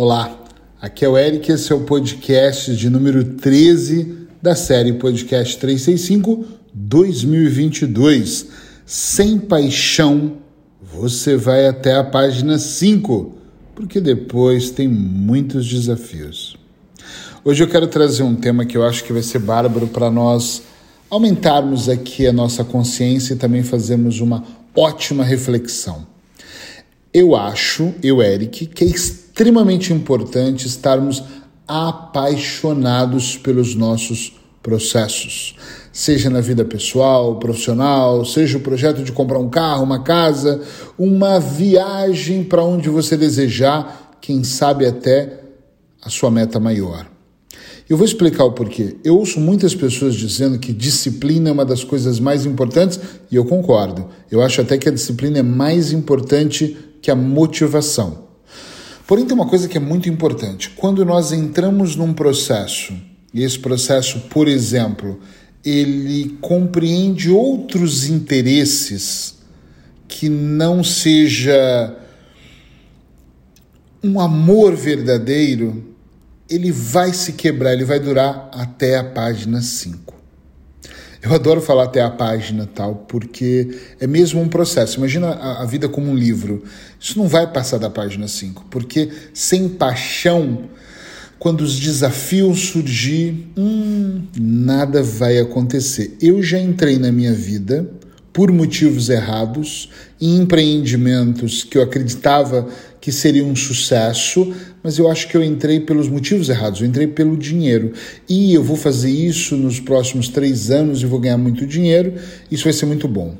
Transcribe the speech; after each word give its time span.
Olá, 0.00 0.32
aqui 0.80 1.04
é 1.04 1.08
o 1.08 1.18
Eric, 1.18 1.50
esse 1.50 1.72
é 1.72 1.74
o 1.74 1.80
podcast 1.80 2.76
de 2.76 2.88
número 2.88 3.34
13 3.34 4.28
da 4.40 4.54
série 4.54 4.92
Podcast 4.92 5.58
365 5.58 6.44
2022. 6.72 8.46
Sem 8.86 9.40
paixão, 9.40 10.36
você 10.80 11.36
vai 11.36 11.66
até 11.66 11.96
a 11.96 12.04
página 12.04 12.60
5, 12.60 13.38
porque 13.74 14.00
depois 14.00 14.70
tem 14.70 14.86
muitos 14.86 15.66
desafios. 15.66 16.56
Hoje 17.44 17.64
eu 17.64 17.68
quero 17.68 17.88
trazer 17.88 18.22
um 18.22 18.36
tema 18.36 18.64
que 18.64 18.76
eu 18.76 18.84
acho 18.84 19.02
que 19.02 19.12
vai 19.12 19.24
ser 19.24 19.40
bárbaro 19.40 19.88
para 19.88 20.08
nós 20.12 20.62
aumentarmos 21.10 21.88
aqui 21.88 22.24
a 22.24 22.32
nossa 22.32 22.62
consciência 22.62 23.34
e 23.34 23.36
também 23.36 23.64
fazermos 23.64 24.20
uma 24.20 24.44
ótima 24.76 25.24
reflexão. 25.24 26.06
Eu 27.12 27.34
acho, 27.34 27.92
eu, 28.00 28.22
Eric, 28.22 28.66
que 28.66 28.84
é 28.84 28.86
extremamente 29.38 29.92
importante 29.92 30.66
estarmos 30.66 31.22
apaixonados 31.68 33.36
pelos 33.36 33.76
nossos 33.76 34.32
processos, 34.60 35.54
seja 35.92 36.28
na 36.28 36.40
vida 36.40 36.64
pessoal, 36.64 37.36
profissional, 37.36 38.24
seja 38.24 38.58
o 38.58 38.60
projeto 38.60 39.04
de 39.04 39.12
comprar 39.12 39.38
um 39.38 39.48
carro, 39.48 39.84
uma 39.84 40.02
casa, 40.02 40.60
uma 40.98 41.38
viagem 41.38 42.42
para 42.42 42.64
onde 42.64 42.88
você 42.88 43.16
desejar, 43.16 44.18
quem 44.20 44.42
sabe 44.42 44.84
até 44.84 45.40
a 46.02 46.10
sua 46.10 46.32
meta 46.32 46.58
maior. 46.58 47.06
Eu 47.88 47.96
vou 47.96 48.04
explicar 48.04 48.42
o 48.42 48.52
porquê. 48.52 48.96
Eu 49.04 49.16
ouço 49.16 49.38
muitas 49.38 49.72
pessoas 49.72 50.16
dizendo 50.16 50.58
que 50.58 50.72
disciplina 50.72 51.48
é 51.48 51.52
uma 51.52 51.64
das 51.64 51.84
coisas 51.84 52.18
mais 52.18 52.44
importantes 52.44 52.98
e 53.30 53.36
eu 53.36 53.44
concordo. 53.44 54.08
Eu 54.32 54.42
acho 54.42 54.60
até 54.60 54.76
que 54.76 54.88
a 54.88 54.92
disciplina 54.92 55.38
é 55.38 55.44
mais 55.44 55.92
importante 55.92 56.76
que 57.00 57.08
a 57.08 57.14
motivação. 57.14 58.27
Porém, 59.08 59.24
tem 59.24 59.34
uma 59.34 59.48
coisa 59.48 59.66
que 59.66 59.78
é 59.78 59.80
muito 59.80 60.06
importante. 60.06 60.68
Quando 60.68 61.02
nós 61.02 61.32
entramos 61.32 61.96
num 61.96 62.12
processo, 62.12 62.92
e 63.32 63.42
esse 63.42 63.58
processo, 63.58 64.20
por 64.28 64.46
exemplo, 64.46 65.18
ele 65.64 66.36
compreende 66.42 67.30
outros 67.30 68.06
interesses 68.06 69.38
que 70.06 70.28
não 70.28 70.84
seja 70.84 71.96
um 74.04 74.20
amor 74.20 74.76
verdadeiro, 74.76 75.96
ele 76.46 76.70
vai 76.70 77.14
se 77.14 77.32
quebrar, 77.32 77.72
ele 77.72 77.86
vai 77.86 77.98
durar 77.98 78.50
até 78.52 78.98
a 78.98 79.04
página 79.04 79.62
5. 79.62 80.17
Eu 81.20 81.34
adoro 81.34 81.60
falar 81.60 81.84
até 81.84 82.00
a 82.00 82.10
página 82.10 82.68
tal, 82.72 83.06
porque 83.08 83.76
é 83.98 84.06
mesmo 84.06 84.40
um 84.40 84.48
processo. 84.48 84.98
Imagina 84.98 85.28
a, 85.28 85.62
a 85.62 85.66
vida 85.66 85.88
como 85.88 86.10
um 86.10 86.14
livro. 86.14 86.62
Isso 87.00 87.18
não 87.18 87.26
vai 87.26 87.46
passar 87.52 87.78
da 87.78 87.90
página 87.90 88.28
5, 88.28 88.66
porque 88.70 89.08
sem 89.34 89.68
paixão, 89.68 90.64
quando 91.38 91.62
os 91.62 91.78
desafios 91.78 92.68
surgir, 92.68 93.50
hum, 93.56 94.22
nada 94.38 95.02
vai 95.02 95.38
acontecer. 95.38 96.16
Eu 96.20 96.42
já 96.42 96.58
entrei 96.58 96.98
na 96.98 97.10
minha 97.10 97.32
vida 97.32 97.90
por 98.32 98.52
motivos 98.52 99.08
errados, 99.08 99.90
em 100.20 100.36
empreendimentos 100.36 101.64
que 101.64 101.76
eu 101.76 101.82
acreditava 101.82 102.68
que 103.08 103.12
seria 103.12 103.42
um 103.42 103.56
sucesso, 103.56 104.52
mas 104.82 104.98
eu 104.98 105.10
acho 105.10 105.28
que 105.28 105.34
eu 105.34 105.42
entrei 105.42 105.80
pelos 105.80 106.10
motivos 106.10 106.50
errados, 106.50 106.82
eu 106.82 106.86
entrei 106.86 107.06
pelo 107.06 107.38
dinheiro. 107.38 107.94
E 108.28 108.52
eu 108.52 108.62
vou 108.62 108.76
fazer 108.76 109.08
isso 109.10 109.56
nos 109.56 109.80
próximos 109.80 110.28
três 110.28 110.70
anos 110.70 111.00
e 111.00 111.06
vou 111.06 111.18
ganhar 111.18 111.38
muito 111.38 111.66
dinheiro, 111.66 112.12
isso 112.50 112.64
vai 112.64 112.72
ser 112.74 112.84
muito 112.84 113.08
bom. 113.08 113.34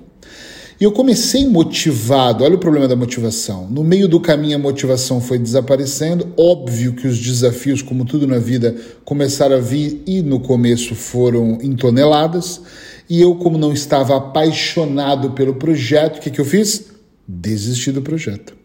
E 0.81 0.85
eu 0.85 0.91
comecei 0.91 1.47
motivado, 1.47 2.45
olha 2.45 2.55
o 2.55 2.59
problema 2.59 2.89
da 2.89 2.97
motivação. 2.97 3.69
No 3.69 3.85
meio 3.85 4.09
do 4.09 4.19
caminho 4.19 4.57
a 4.57 4.59
motivação 4.59 5.21
foi 5.21 5.39
desaparecendo. 5.39 6.33
Óbvio 6.39 6.95
que 6.95 7.07
os 7.07 7.19
desafios, 7.19 7.83
como 7.83 8.07
tudo 8.07 8.27
na 8.27 8.39
vida, 8.39 8.75
começaram 9.05 9.57
a 9.57 9.61
vir 9.61 10.03
e 10.07 10.23
no 10.23 10.41
começo 10.41 10.95
foram 10.95 11.59
em 11.61 11.77
toneladas. 11.77 12.63
E 13.11 13.21
eu, 13.21 13.35
como 13.35 13.59
não 13.59 13.71
estava 13.71 14.17
apaixonado 14.17 15.33
pelo 15.33 15.57
projeto, 15.57 16.17
o 16.17 16.21
que, 16.23 16.31
que 16.31 16.41
eu 16.41 16.45
fiz? 16.47 16.87
Desisti 17.29 17.93
do 17.93 18.01
projeto. 18.01 18.57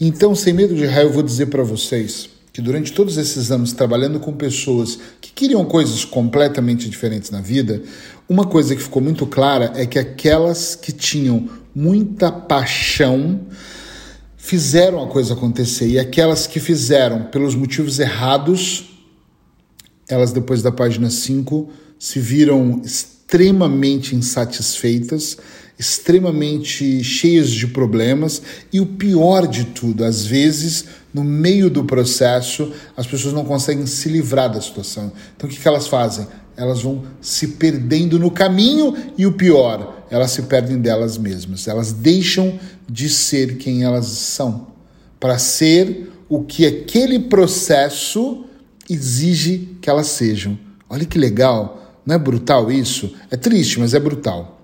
Então, 0.00 0.34
sem 0.34 0.52
medo 0.52 0.74
de 0.74 0.84
raio, 0.84 1.08
eu 1.08 1.12
vou 1.12 1.22
dizer 1.22 1.46
para 1.46 1.62
vocês 1.62 2.28
que 2.52 2.60
durante 2.62 2.92
todos 2.92 3.16
esses 3.16 3.50
anos 3.50 3.72
trabalhando 3.72 4.18
com 4.18 4.32
pessoas 4.32 4.98
que 5.20 5.30
queriam 5.32 5.64
coisas 5.64 6.04
completamente 6.04 6.88
diferentes 6.88 7.30
na 7.30 7.40
vida, 7.40 7.82
uma 8.28 8.46
coisa 8.46 8.74
que 8.74 8.82
ficou 8.82 9.02
muito 9.02 9.26
clara 9.26 9.72
é 9.74 9.86
que 9.86 9.98
aquelas 9.98 10.74
que 10.74 10.92
tinham 10.92 11.48
muita 11.74 12.32
paixão 12.32 13.40
fizeram 14.36 15.02
a 15.02 15.06
coisa 15.06 15.34
acontecer. 15.34 15.88
E 15.88 15.98
aquelas 15.98 16.46
que 16.46 16.60
fizeram 16.60 17.24
pelos 17.24 17.54
motivos 17.54 17.98
errados, 17.98 18.90
elas 20.08 20.32
depois 20.32 20.62
da 20.62 20.72
página 20.72 21.10
5 21.10 21.68
se 21.98 22.20
viram 22.20 22.82
insatisfeitas, 24.14 25.36
extremamente 25.78 27.02
cheias 27.04 27.50
de 27.50 27.66
problemas 27.66 28.40
e 28.72 28.80
o 28.80 28.86
pior 28.86 29.46
de 29.46 29.64
tudo, 29.64 30.04
às 30.04 30.24
vezes, 30.24 30.86
no 31.12 31.22
meio 31.22 31.68
do 31.68 31.84
processo, 31.84 32.72
as 32.96 33.06
pessoas 33.06 33.34
não 33.34 33.44
conseguem 33.44 33.86
se 33.86 34.08
livrar 34.08 34.50
da 34.50 34.60
situação. 34.60 35.12
Então, 35.36 35.48
o 35.48 35.52
que 35.52 35.66
elas 35.66 35.86
fazem? 35.86 36.26
Elas 36.56 36.82
vão 36.82 37.04
se 37.20 37.48
perdendo 37.48 38.18
no 38.18 38.30
caminho 38.30 38.94
e 39.18 39.26
o 39.26 39.32
pior, 39.32 40.06
elas 40.10 40.30
se 40.30 40.42
perdem 40.42 40.78
delas 40.78 41.18
mesmas. 41.18 41.68
Elas 41.68 41.92
deixam 41.92 42.58
de 42.88 43.08
ser 43.08 43.58
quem 43.58 43.84
elas 43.84 44.06
são 44.06 44.68
para 45.20 45.38
ser 45.38 46.10
o 46.28 46.42
que 46.42 46.64
aquele 46.66 47.18
processo 47.18 48.44
exige 48.88 49.76
que 49.80 49.90
elas 49.90 50.06
sejam. 50.08 50.58
Olha 50.88 51.04
que 51.04 51.18
legal 51.18 51.85
não 52.06 52.14
é 52.14 52.18
brutal 52.18 52.70
isso? 52.70 53.12
É 53.30 53.36
triste, 53.36 53.80
mas 53.80 53.92
é 53.92 53.98
brutal. 53.98 54.62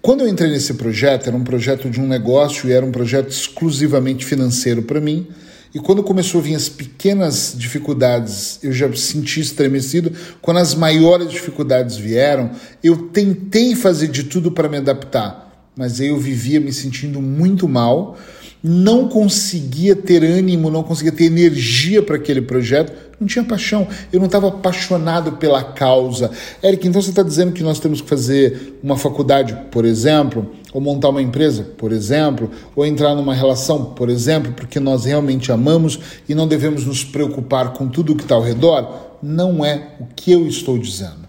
Quando 0.00 0.22
eu 0.22 0.28
entrei 0.28 0.50
nesse 0.50 0.74
projeto, 0.74 1.26
era 1.26 1.36
um 1.36 1.44
projeto 1.44 1.90
de 1.90 2.00
um 2.00 2.06
negócio 2.06 2.68
e 2.68 2.72
era 2.72 2.86
um 2.86 2.90
projeto 2.90 3.30
exclusivamente 3.30 4.24
financeiro 4.24 4.82
para 4.82 5.00
mim. 5.00 5.26
E 5.74 5.78
quando 5.78 6.02
começou 6.02 6.40
a 6.40 6.44
vir 6.44 6.54
as 6.54 6.68
pequenas 6.68 7.54
dificuldades, 7.54 8.58
eu 8.62 8.72
já 8.72 8.90
senti 8.94 9.40
estremecido. 9.40 10.12
Quando 10.40 10.58
as 10.58 10.74
maiores 10.74 11.30
dificuldades 11.30 11.96
vieram, 11.96 12.52
eu 12.82 13.08
tentei 13.08 13.74
fazer 13.74 14.08
de 14.08 14.24
tudo 14.24 14.50
para 14.50 14.68
me 14.68 14.78
adaptar, 14.78 15.70
mas 15.76 16.00
aí 16.00 16.08
eu 16.08 16.16
vivia 16.16 16.58
me 16.58 16.72
sentindo 16.72 17.20
muito 17.20 17.68
mal 17.68 18.16
não 18.62 19.08
conseguia 19.08 19.94
ter 19.94 20.24
ânimo, 20.24 20.70
não 20.70 20.82
conseguia 20.82 21.12
ter 21.12 21.24
energia 21.24 22.02
para 22.02 22.16
aquele 22.16 22.42
projeto, 22.42 22.92
não 23.20 23.26
tinha 23.26 23.44
paixão, 23.44 23.86
eu 24.12 24.18
não 24.18 24.26
estava 24.26 24.48
apaixonado 24.48 25.32
pela 25.32 25.62
causa. 25.62 26.30
Eric, 26.62 26.86
então 26.86 27.00
você 27.00 27.10
está 27.10 27.22
dizendo 27.22 27.52
que 27.52 27.62
nós 27.62 27.78
temos 27.78 28.00
que 28.00 28.08
fazer 28.08 28.78
uma 28.82 28.96
faculdade, 28.96 29.56
por 29.70 29.84
exemplo, 29.84 30.52
ou 30.72 30.80
montar 30.80 31.08
uma 31.08 31.22
empresa, 31.22 31.64
por 31.76 31.92
exemplo, 31.92 32.50
ou 32.74 32.84
entrar 32.84 33.14
numa 33.14 33.34
relação, 33.34 33.86
por 33.86 34.08
exemplo, 34.08 34.52
porque 34.52 34.78
nós 34.78 35.04
realmente 35.04 35.50
amamos 35.50 35.98
e 36.28 36.34
não 36.34 36.46
devemos 36.46 36.84
nos 36.84 37.04
preocupar 37.04 37.72
com 37.72 37.88
tudo 37.88 38.12
o 38.12 38.16
que 38.16 38.22
está 38.22 38.34
ao 38.34 38.42
redor? 38.42 39.16
Não 39.22 39.64
é 39.64 39.94
o 40.00 40.06
que 40.14 40.30
eu 40.30 40.46
estou 40.46 40.78
dizendo. 40.78 41.28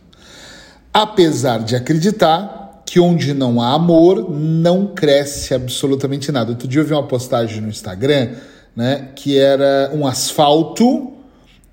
Apesar 0.94 1.60
de 1.60 1.76
acreditar 1.76 2.59
que 2.86 3.00
onde 3.00 3.34
não 3.34 3.62
há 3.62 3.74
amor, 3.74 4.30
não 4.30 4.88
cresce 4.88 5.54
absolutamente 5.54 6.32
nada. 6.32 6.52
Outro 6.52 6.68
dia 6.68 6.82
eu 6.82 6.86
vi 6.86 6.94
uma 6.94 7.08
postagem 7.08 7.62
no 7.62 7.70
Instagram, 7.70 8.30
né, 8.76 9.10
que 9.16 9.38
era 9.38 9.92
um 9.94 10.08
asfalto 10.08 11.14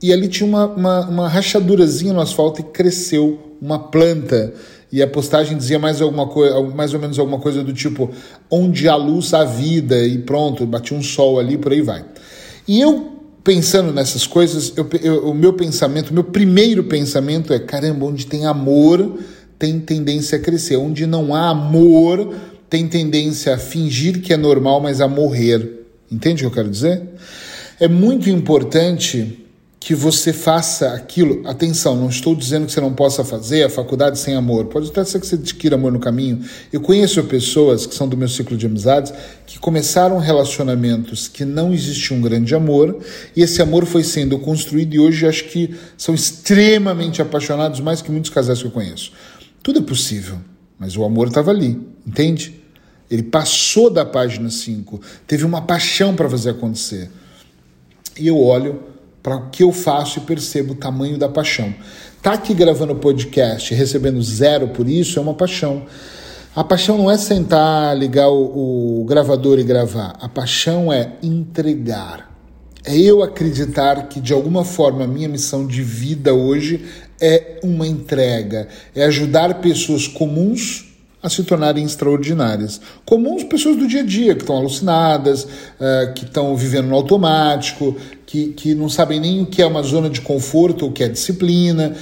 e 0.02 0.12
ali 0.12 0.28
tinha 0.28 0.48
uma, 0.48 0.66
uma, 0.66 1.08
uma 1.08 1.28
rachadurazinha 1.28 2.12
no 2.12 2.20
asfalto 2.20 2.60
e 2.60 2.64
cresceu 2.64 3.56
uma 3.60 3.78
planta. 3.78 4.52
E 4.92 5.02
a 5.02 5.06
postagem 5.06 5.56
dizia 5.56 5.78
mais, 5.78 6.00
alguma 6.00 6.26
coisa, 6.26 6.60
mais 6.62 6.94
ou 6.94 7.00
menos 7.00 7.18
alguma 7.18 7.38
coisa 7.38 7.62
do 7.62 7.72
tipo: 7.72 8.10
onde 8.50 8.88
há 8.88 8.94
luz, 8.94 9.32
há 9.34 9.44
vida, 9.44 10.06
e 10.06 10.18
pronto, 10.18 10.66
bati 10.66 10.94
um 10.94 11.02
sol 11.02 11.40
ali, 11.40 11.56
por 11.56 11.72
aí 11.72 11.80
vai. 11.80 12.04
E 12.68 12.80
eu, 12.80 13.12
pensando 13.42 13.92
nessas 13.92 14.26
coisas, 14.26 14.72
eu, 14.76 14.86
eu, 15.02 15.30
o 15.30 15.34
meu 15.34 15.54
pensamento, 15.54 16.10
o 16.10 16.14
meu 16.14 16.24
primeiro 16.24 16.84
pensamento 16.84 17.52
é: 17.52 17.58
caramba, 17.58 18.06
onde 18.06 18.26
tem 18.26 18.46
amor 18.46 19.18
tem 19.58 19.80
tendência 19.80 20.38
a 20.38 20.40
crescer. 20.40 20.76
Onde 20.76 21.06
não 21.06 21.34
há 21.34 21.50
amor, 21.50 22.34
tem 22.68 22.86
tendência 22.88 23.54
a 23.54 23.58
fingir 23.58 24.20
que 24.20 24.32
é 24.32 24.36
normal, 24.36 24.80
mas 24.80 25.00
a 25.00 25.08
morrer. 25.08 25.86
Entende 26.10 26.44
o 26.44 26.50
que 26.50 26.52
eu 26.52 26.62
quero 26.62 26.70
dizer? 26.70 27.02
É 27.78 27.88
muito 27.88 28.30
importante 28.30 29.46
que 29.86 29.94
você 29.94 30.32
faça 30.32 30.94
aquilo. 30.94 31.46
Atenção, 31.46 31.94
não 31.94 32.08
estou 32.08 32.34
dizendo 32.34 32.66
que 32.66 32.72
você 32.72 32.80
não 32.80 32.92
possa 32.92 33.24
fazer 33.24 33.62
a 33.62 33.70
faculdade 33.70 34.18
sem 34.18 34.34
amor. 34.34 34.64
Pode 34.64 34.88
até 34.88 35.04
ser 35.04 35.20
que 35.20 35.26
você 35.28 35.36
adquira 35.36 35.76
amor 35.76 35.92
no 35.92 36.00
caminho. 36.00 36.40
Eu 36.72 36.80
conheço 36.80 37.22
pessoas 37.22 37.86
que 37.86 37.94
são 37.94 38.08
do 38.08 38.16
meu 38.16 38.28
ciclo 38.28 38.56
de 38.56 38.66
amizades 38.66 39.12
que 39.46 39.60
começaram 39.60 40.18
relacionamentos 40.18 41.28
que 41.28 41.44
não 41.44 41.72
existia 41.72 42.16
um 42.16 42.20
grande 42.20 42.52
amor 42.52 42.98
e 43.36 43.42
esse 43.42 43.62
amor 43.62 43.86
foi 43.86 44.02
sendo 44.02 44.36
construído 44.40 44.92
e 44.92 44.98
hoje 44.98 45.24
acho 45.24 45.44
que 45.44 45.72
são 45.96 46.16
extremamente 46.16 47.22
apaixonados 47.22 47.78
mais 47.78 48.02
que 48.02 48.10
muitos 48.10 48.30
casais 48.30 48.58
que 48.58 48.66
eu 48.66 48.72
conheço. 48.72 49.12
Tudo 49.66 49.80
é 49.80 49.82
possível, 49.82 50.38
mas 50.78 50.96
o 50.96 51.02
amor 51.02 51.26
estava 51.26 51.50
ali, 51.50 51.76
entende? 52.06 52.62
Ele 53.10 53.24
passou 53.24 53.90
da 53.90 54.04
página 54.04 54.48
5, 54.48 55.00
teve 55.26 55.44
uma 55.44 55.60
paixão 55.60 56.14
para 56.14 56.30
fazer 56.30 56.50
acontecer. 56.50 57.10
E 58.16 58.28
eu 58.28 58.40
olho 58.40 58.80
para 59.20 59.34
o 59.34 59.50
que 59.50 59.64
eu 59.64 59.72
faço 59.72 60.20
e 60.20 60.22
percebo 60.22 60.74
o 60.74 60.76
tamanho 60.76 61.18
da 61.18 61.28
paixão. 61.28 61.74
Tá 62.22 62.34
aqui 62.34 62.54
gravando 62.54 62.94
podcast, 62.94 63.74
recebendo 63.74 64.22
zero 64.22 64.68
por 64.68 64.88
isso, 64.88 65.18
é 65.18 65.22
uma 65.22 65.34
paixão. 65.34 65.84
A 66.54 66.62
paixão 66.62 66.96
não 66.96 67.10
é 67.10 67.18
sentar, 67.18 67.98
ligar 67.98 68.28
o, 68.28 69.00
o 69.00 69.04
gravador 69.04 69.58
e 69.58 69.64
gravar. 69.64 70.16
A 70.20 70.28
paixão 70.28 70.92
é 70.92 71.14
entregar. 71.20 72.32
É 72.84 72.96
eu 72.96 73.20
acreditar 73.20 74.06
que 74.06 74.20
de 74.20 74.32
alguma 74.32 74.64
forma 74.64 75.02
a 75.02 75.08
minha 75.08 75.28
missão 75.28 75.66
de 75.66 75.82
vida 75.82 76.32
hoje 76.32 76.84
é 77.20 77.58
uma 77.62 77.86
entrega, 77.86 78.68
é 78.94 79.04
ajudar 79.04 79.60
pessoas 79.60 80.06
comuns 80.06 80.86
a 81.22 81.28
se 81.28 81.42
tornarem 81.42 81.84
extraordinárias. 81.84 82.80
Comuns 83.04 83.42
pessoas 83.42 83.76
do 83.76 83.88
dia 83.88 84.00
a 84.00 84.04
dia, 84.04 84.34
que 84.34 84.42
estão 84.42 84.56
alucinadas, 84.56 85.44
uh, 85.44 86.14
que 86.14 86.24
estão 86.24 86.56
vivendo 86.56 86.86
no 86.86 86.94
automático, 86.94 87.96
que, 88.24 88.48
que 88.48 88.74
não 88.74 88.88
sabem 88.88 89.18
nem 89.18 89.42
o 89.42 89.46
que 89.46 89.60
é 89.60 89.66
uma 89.66 89.82
zona 89.82 90.08
de 90.08 90.20
conforto 90.20 90.84
ou 90.84 90.90
o 90.90 90.92
que 90.92 91.02
é 91.02 91.08
disciplina. 91.08 91.96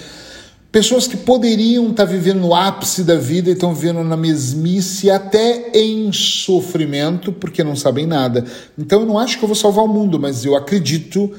Pessoas 0.71 1.07
que 1.07 1.17
poderiam 1.17 1.89
estar 1.91 2.05
vivendo 2.05 2.41
no 2.41 2.55
ápice 2.55 3.05
da 3.05 3.15
vida 3.15 3.49
e 3.49 3.53
estão 3.53 3.73
vivendo 3.73 4.03
na 4.03 4.17
mesmice, 4.17 5.09
até 5.09 5.71
em 5.73 6.13
sofrimento, 6.13 7.33
porque 7.33 7.63
não 7.63 7.77
sabem 7.77 8.07
nada. 8.07 8.45
Então 8.77 9.01
eu 9.01 9.07
não 9.07 9.19
acho 9.19 9.39
que 9.39 9.45
eu 9.45 9.49
vou 9.49 9.55
salvar 9.55 9.85
o 9.85 9.89
mundo, 9.89 10.19
mas 10.19 10.45
eu 10.45 10.57
acredito 10.57 11.33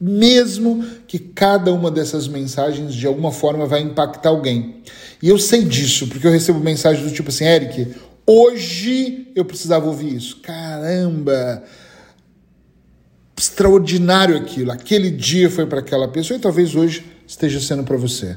mesmo 0.00 0.84
que 1.06 1.18
cada 1.18 1.72
uma 1.72 1.90
dessas 1.90 2.28
mensagens 2.28 2.94
de 2.94 3.06
alguma 3.06 3.30
forma 3.30 3.66
vai 3.66 3.80
impactar 3.80 4.30
alguém. 4.30 4.82
E 5.22 5.28
eu 5.28 5.38
sei 5.38 5.64
disso, 5.64 6.08
porque 6.08 6.26
eu 6.26 6.30
recebo 6.30 6.60
mensagens 6.60 7.08
do 7.08 7.14
tipo 7.14 7.30
assim, 7.30 7.44
Eric, 7.44 7.94
hoje 8.26 9.28
eu 9.34 9.44
precisava 9.44 9.86
ouvir 9.86 10.14
isso. 10.14 10.40
Caramba! 10.42 11.62
Extraordinário 13.38 14.36
aquilo. 14.36 14.72
Aquele 14.72 15.10
dia 15.10 15.50
foi 15.50 15.66
para 15.66 15.80
aquela 15.80 16.08
pessoa 16.08 16.36
e 16.36 16.40
talvez 16.40 16.74
hoje 16.74 17.04
esteja 17.26 17.60
sendo 17.60 17.84
para 17.84 17.96
você. 17.96 18.36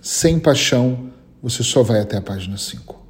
Sem 0.00 0.38
paixão, 0.38 1.10
você 1.42 1.62
só 1.62 1.82
vai 1.82 2.00
até 2.00 2.16
a 2.16 2.22
página 2.22 2.56
5. 2.56 3.04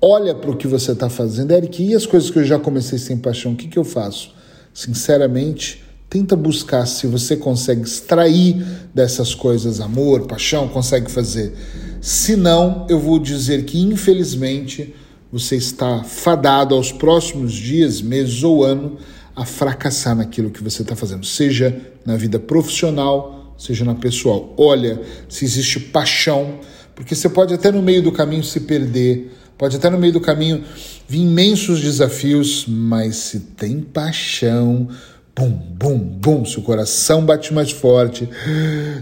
Olha 0.00 0.34
para 0.34 0.50
o 0.50 0.56
que 0.56 0.66
você 0.66 0.92
está 0.92 1.08
fazendo, 1.08 1.52
Eric, 1.52 1.82
e 1.82 1.94
as 1.94 2.04
coisas 2.04 2.30
que 2.30 2.38
eu 2.38 2.44
já 2.44 2.58
comecei 2.58 2.98
sem 2.98 3.16
paixão, 3.16 3.52
o 3.52 3.56
que, 3.56 3.68
que 3.68 3.78
eu 3.78 3.84
faço? 3.84 4.34
Sinceramente, 4.72 5.83
Tenta 6.14 6.36
buscar 6.36 6.86
se 6.86 7.08
você 7.08 7.36
consegue 7.36 7.82
extrair 7.82 8.64
dessas 8.94 9.34
coisas 9.34 9.80
amor, 9.80 10.28
paixão, 10.28 10.68
consegue 10.68 11.10
fazer. 11.10 11.52
Se 12.00 12.36
não, 12.36 12.86
eu 12.88 13.00
vou 13.00 13.18
dizer 13.18 13.64
que 13.64 13.80
infelizmente 13.80 14.94
você 15.32 15.56
está 15.56 16.04
fadado 16.04 16.72
aos 16.76 16.92
próximos 16.92 17.52
dias, 17.52 18.00
meses 18.00 18.44
ou 18.44 18.62
ano 18.62 18.96
a 19.34 19.44
fracassar 19.44 20.14
naquilo 20.14 20.50
que 20.50 20.62
você 20.62 20.82
está 20.82 20.94
fazendo, 20.94 21.26
seja 21.26 21.76
na 22.06 22.16
vida 22.16 22.38
profissional, 22.38 23.52
seja 23.58 23.84
na 23.84 23.96
pessoal. 23.96 24.54
Olha 24.56 25.02
se 25.28 25.44
existe 25.44 25.80
paixão, 25.80 26.60
porque 26.94 27.16
você 27.16 27.28
pode 27.28 27.52
até 27.52 27.72
no 27.72 27.82
meio 27.82 28.04
do 28.04 28.12
caminho 28.12 28.44
se 28.44 28.60
perder, 28.60 29.32
pode 29.58 29.74
até 29.74 29.90
no 29.90 29.98
meio 29.98 30.12
do 30.12 30.20
caminho 30.20 30.62
vir 31.08 31.22
imensos 31.22 31.80
desafios, 31.80 32.66
mas 32.68 33.16
se 33.16 33.40
tem 33.40 33.80
paixão, 33.80 34.88
Bum, 35.36 35.50
bum, 35.50 35.98
bum, 35.98 36.44
seu 36.44 36.62
coração 36.62 37.26
bate 37.26 37.52
mais 37.52 37.72
forte. 37.72 38.28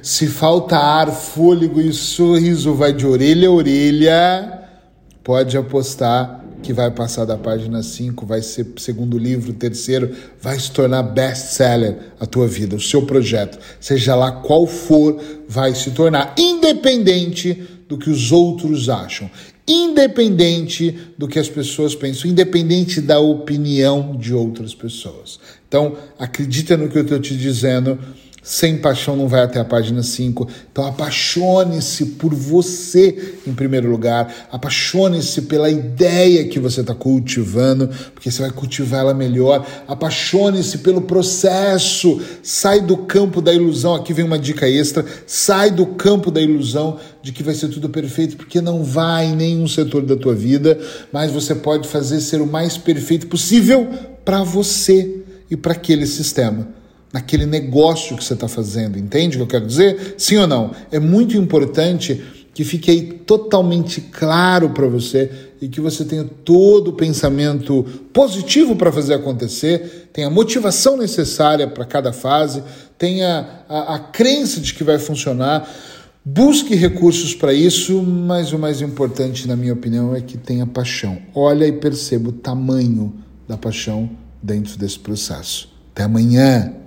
Se 0.02 0.26
falta 0.26 0.78
ar, 0.78 1.10
fôlego 1.10 1.78
e 1.78 1.92
sorriso 1.92 2.72
vai 2.72 2.94
de 2.94 3.06
orelha 3.06 3.48
a 3.48 3.52
orelha, 3.52 4.62
pode 5.22 5.56
apostar 5.58 6.42
que 6.62 6.72
vai 6.72 6.90
passar 6.90 7.24
da 7.24 7.36
página 7.36 7.82
5, 7.82 8.24
vai 8.24 8.40
ser 8.40 8.66
segundo 8.78 9.18
livro, 9.18 9.52
terceiro, 9.52 10.14
vai 10.40 10.58
se 10.58 10.70
tornar 10.70 11.02
best-seller 11.02 11.96
a 12.18 12.24
tua 12.24 12.46
vida, 12.46 12.76
o 12.76 12.80
seu 12.80 13.02
projeto, 13.02 13.58
seja 13.80 14.14
lá 14.14 14.30
qual 14.30 14.66
for, 14.66 15.20
vai 15.48 15.74
se 15.74 15.90
tornar 15.90 16.34
independente 16.38 17.68
do 17.88 17.98
que 17.98 18.08
os 18.08 18.32
outros 18.32 18.88
acham 18.88 19.28
independente 19.66 20.98
do 21.16 21.28
que 21.28 21.38
as 21.38 21.48
pessoas 21.48 21.94
pensam, 21.94 22.28
independente 22.28 23.00
da 23.00 23.20
opinião 23.20 24.16
de 24.16 24.34
outras 24.34 24.74
pessoas. 24.74 25.38
Então, 25.72 25.96
acredita 26.18 26.76
no 26.76 26.86
que 26.86 26.98
eu 26.98 27.02
estou 27.02 27.18
te 27.18 27.34
dizendo. 27.34 27.98
Sem 28.42 28.76
paixão 28.76 29.16
não 29.16 29.26
vai 29.26 29.40
até 29.40 29.58
a 29.58 29.64
página 29.64 30.02
5. 30.02 30.46
Então 30.70 30.84
apaixone-se 30.84 32.04
por 32.06 32.34
você 32.34 33.36
em 33.46 33.54
primeiro 33.54 33.88
lugar. 33.88 34.48
Apaixone-se 34.52 35.42
pela 35.42 35.70
ideia 35.70 36.46
que 36.46 36.58
você 36.58 36.82
está 36.82 36.94
cultivando, 36.94 37.88
porque 38.12 38.30
você 38.30 38.42
vai 38.42 38.50
cultivar 38.50 39.00
ela 39.00 39.14
melhor. 39.14 39.66
Apaixone-se 39.88 40.78
pelo 40.78 41.00
processo. 41.00 42.20
Sai 42.42 42.82
do 42.82 42.98
campo 42.98 43.40
da 43.40 43.54
ilusão. 43.54 43.94
Aqui 43.94 44.12
vem 44.12 44.26
uma 44.26 44.38
dica 44.38 44.68
extra. 44.68 45.06
Sai 45.26 45.70
do 45.70 45.86
campo 45.86 46.30
da 46.30 46.42
ilusão 46.42 46.98
de 47.22 47.32
que 47.32 47.42
vai 47.42 47.54
ser 47.54 47.68
tudo 47.68 47.88
perfeito, 47.88 48.36
porque 48.36 48.60
não 48.60 48.82
vai 48.84 49.26
em 49.28 49.36
nenhum 49.36 49.66
setor 49.66 50.04
da 50.04 50.16
tua 50.16 50.34
vida, 50.34 50.78
mas 51.10 51.30
você 51.30 51.54
pode 51.54 51.88
fazer 51.88 52.20
ser 52.20 52.42
o 52.42 52.46
mais 52.46 52.76
perfeito 52.76 53.26
possível 53.28 53.88
para 54.22 54.42
você 54.42 55.22
e 55.52 55.56
para 55.56 55.72
aquele 55.72 56.06
sistema 56.06 56.66
naquele 57.12 57.44
negócio 57.44 58.16
que 58.16 58.24
você 58.24 58.32
está 58.32 58.48
fazendo. 58.48 58.98
Entende 58.98 59.36
o 59.36 59.40
que 59.40 59.42
eu 59.42 59.46
quero 59.46 59.66
dizer? 59.66 60.14
Sim 60.16 60.38
ou 60.38 60.46
não? 60.46 60.70
É 60.90 60.98
muito 60.98 61.36
importante 61.36 62.22
que 62.54 62.64
fique 62.64 62.90
aí 62.90 63.02
totalmente 63.02 64.00
claro 64.00 64.70
para 64.70 64.86
você 64.86 65.30
e 65.60 65.68
que 65.68 65.78
você 65.78 66.06
tenha 66.06 66.24
todo 66.24 66.88
o 66.88 66.92
pensamento 66.94 67.84
positivo 68.14 68.76
para 68.76 68.90
fazer 68.90 69.12
acontecer, 69.12 70.08
tenha 70.10 70.28
a 70.28 70.30
motivação 70.30 70.96
necessária 70.96 71.68
para 71.68 71.84
cada 71.84 72.14
fase, 72.14 72.62
tenha 72.96 73.64
a, 73.68 73.96
a 73.96 73.98
crença 73.98 74.58
de 74.58 74.72
que 74.72 74.82
vai 74.82 74.98
funcionar. 74.98 75.70
Busque 76.24 76.74
recursos 76.74 77.34
para 77.34 77.52
isso, 77.52 78.02
mas 78.02 78.54
o 78.54 78.58
mais 78.58 78.80
importante, 78.80 79.46
na 79.46 79.56
minha 79.56 79.74
opinião, 79.74 80.14
é 80.14 80.22
que 80.22 80.38
tenha 80.38 80.66
paixão. 80.66 81.18
Olha 81.34 81.66
e 81.66 81.72
perceba 81.72 82.30
o 82.30 82.32
tamanho 82.32 83.12
da 83.46 83.58
paixão 83.58 84.08
dentro 84.42 84.76
desse 84.76 84.98
processo. 84.98 85.72
Até 85.92 86.04
amanhã! 86.04 86.81